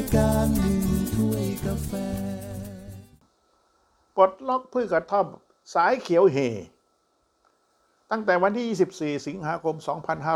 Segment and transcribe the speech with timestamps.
[0.00, 0.80] ายการหนึ่ง
[1.14, 1.92] ถ้วยกาแฟ
[4.16, 5.26] ปลดล็อกพืชกระท่อม
[5.74, 6.36] สายเขียวเฮ
[8.10, 9.74] ตั้งแต่วันที่ 24 สิงหาคม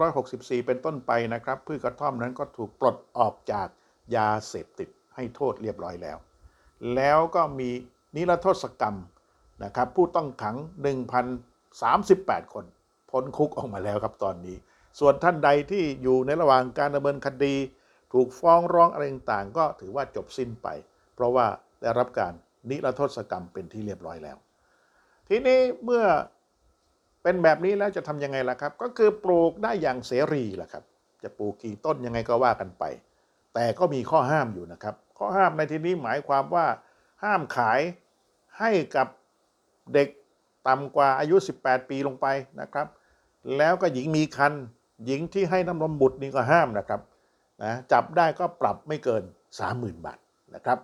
[0.00, 3.68] 2564 เป็นต้นไปนะครับ พืชกระท่อมนั้นก็ถูกปลดออกจาก
[4.16, 6.16] ยาเสพติดให้โทษเรียบร้อยแล้ว
[6.94, 7.70] แล้วก็มี
[8.14, 8.96] นิรโทษกรรม
[9.64, 10.56] นะครับผู้ต้องขัง
[11.74, 12.64] 1,038 คน
[13.10, 14.56] พ้นคุกออกมาแล้วครับตอนนี้
[14.98, 17.54] ส่วนท่านใดที่อยู่ในระหว่างการดำเนินคดี
[18.12, 20.68] ถูกฟ้องร้องอะไรต่างๆ ก็ถือว่าจบสิ้นไป
[21.14, 21.46] เพราะว่า
[21.80, 22.32] ได้รับการ
[22.70, 24.36] นิรโทษกรรมเป็นที่เรียบร้อยแล้ว
[25.28, 26.04] ทีนี้เมื่อ
[27.22, 30.84] เป็นแบบนี้แล้วจะทำยังไงล่ะครับ ก็คือปลูกได้อย่างเสรีล่ะครับ
[31.22, 32.84] จะปลูกกี่ต้นยังไงก็ว่ากันไป
[33.54, 36.66] แต่ก็มีข้อห้ามอยู่นะครับ ข้อห้ามในที่นี้หมายความว่า
[37.24, 37.80] ห้ามขาย
[38.58, 39.08] ให้กับ
[39.94, 40.08] เด็ก
[40.68, 42.26] ต่ำกว่าอายุ 18 ปีลงไป
[42.60, 42.86] นะครับ
[43.56, 44.52] แล้วก็หญิงมีคัน
[45.06, 47.00] หญิงที่ให้น้ำนมบุตรนี่ก็ห้ามนะครับ
[47.62, 49.22] นะจับได้ก็ปรับไม่เกิน
[49.64, 50.18] 30,000 บาท
[50.54, 50.78] นะครับ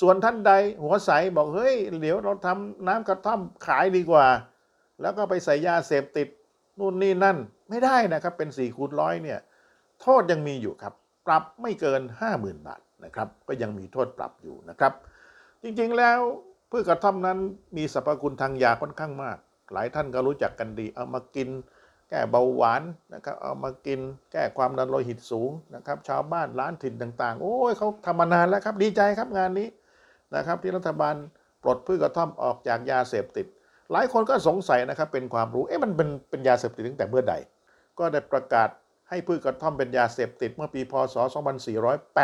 [0.00, 0.52] ส่วนท่านใด
[0.82, 4.26] หัวใสบอกเฮ้ยเดี๋ยวเราทำน้ำกระท่อมขายดีกว่า
[5.00, 6.28] แล้วก็ไปใส่ยาเสพติด
[6.78, 7.36] นู่นนี่นั่น
[7.70, 9.38] ไม่ได้นะครับเป็น4ี่คูณร้อยเนี่ย
[10.02, 10.94] โทษยังมีอยู่ครับ
[11.26, 12.00] ปรับไม่เกิน
[12.34, 14.92] 50,000 บาทนะครับก็ยังมีโทษปรับอยู่นะครับ
[15.62, 16.18] จริงๆแล้ว
[16.70, 17.38] พืชกระท่อมนั้น
[17.76, 19.38] มีสรรพคุณทางยาค่อนข้างมาก
[19.72, 21.48] หลายท่านก็รู้จักกันดีเอามากิน
[22.10, 22.82] แก้เบาหวาน
[23.14, 24.00] นะครับเอามากิน
[24.32, 29.68] แก้ความดันโลหิตสูงนะครับ ชาวบ้านร้านถิ่นต่าง ๆ โอ้ยเขาทำมานานแล้วครับดีใจครับงานนี้
[30.34, 31.14] นะครับ ที่รัฐบาล
[31.62, 33.46] ปลดพืชกระท่อมออกจากยาเสพติด
[33.92, 37.34] หลายคนก็สงสัยนะครับเป็นความรู้เอ๊ะมันเป็นเป็นยาเสพติดตั้งแต่เมื่อใด
[37.98, 38.68] ก็ได้ประกาศ
[39.10, 41.16] ให้พืชกระท่อมเป็นยาเสพติดเมื่อปีพศ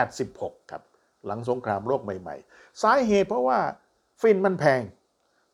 [0.02, 0.82] 2486 ครับ
[1.26, 3.58] หลังสงครามโลกใหม่ๆ สาเหตุเพราะว่า
[4.20, 4.80] ฟินมันแพง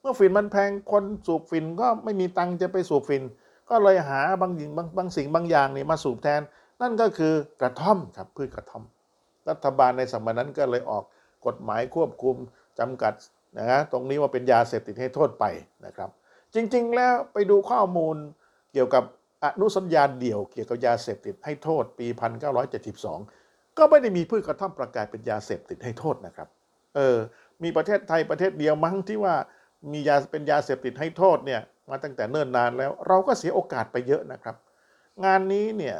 [0.00, 3.22] เมื่อฟินมันแพงคนสูบฟินก็ไม่มีตังค์จะไปสูบฟิน
[3.70, 6.40] ก็เลยหาบางอย่งบางบางสิ่งบางอย่างนี่มาสูบแทน
[6.82, 8.84] นั่นก็คือกระท่อมครับพืชกระท่อม
[9.48, 11.04] รัฐบาลในสมัยนั้นก็เลยออก
[11.46, 12.36] กฎหมายควบคุม
[12.78, 13.12] จำกัด
[13.58, 15.44] นะฮะตรงนี้ว่าเป็นยาเสพติดให้โทษไป
[15.86, 16.10] นะครับ
[16.54, 18.16] จริงๆ แล้วไปดูข้อมูล
[18.72, 19.04] เกี่ยวกับ
[19.44, 26.48] อนุสัญญาเดี่ยวเกี่ยวกับยาเสพติดให้โทษปี 1972 ก็ไม่ได้มีพืชกระท่อมประกาศเป็นยาเสพติดให้โทษนะครับ
[26.96, 27.16] เออ
[27.62, 29.34] มีประเทศไทยประเทศเดียวมั้งที่ว่า
[29.92, 34.56] มียาเป็นยาเสพติดให้โทษเนี่ย มาตั้งแต่เนิ่นนานแล้ว เราก็เสียโอกาสไปเยอะนะครับ
[35.24, 35.96] งานนี้เนี่ย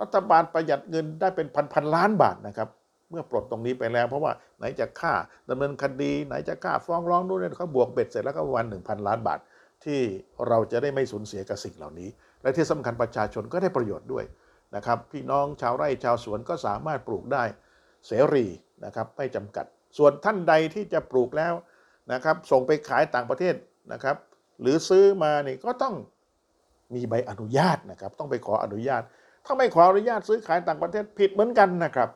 [0.00, 2.68] รัฐบาลประหยัดเงินได้เป็นพันพันล้านบาทนะครับ
[3.10, 5.12] เมื่อปลดตรงนี้ไปแล้ว เพราะว่าไหนจะค่า
[5.50, 9.38] ดำเนินคดี ไหนจะค่าฟ้องร้องนู่นนี่เขาบวกเบ็ดเสร็จแล้วก็วันหนึ่งพันล้านบาท
[9.84, 10.00] ที่
[10.48, 12.08] เราจะได้ไม่สูญเสียกับสิ่งเหล่านี้
[12.42, 14.24] และที่สำคัญประชาชนก็ได้ประโยชน์ด้วย
[14.76, 17.44] นะครับ พี่น้องชาวไร่ชาวสวนก็สามารถปลูกได้
[18.06, 18.46] เสรี
[18.84, 19.66] นะครับไม่จำกัด
[19.98, 21.54] ส่วนท่านใดที่จะปลูกแล้ว
[22.12, 23.54] นะครับ ส่งไปขายต่างประเทศ
[23.92, 24.16] นะครับ
[24.62, 25.94] หรือซื้อมานี่ก็ต้อง
[26.94, 29.02] มีใบอนุญาตนะครับ ต้องไปขออนุญาต
[29.46, 32.08] ถ้าไม่ขออนุญาตซื้อขายต่างประเทศผิดเหมือนกันนะครับ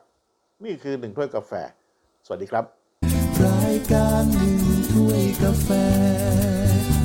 [0.65, 1.51] นี่คือหนึ่งถ้วยกาแฟ
[2.25, 2.65] สวัสดีครับ
[3.43, 4.59] รายการหนึ่ง
[4.91, 5.69] ถ้วยกาแฟ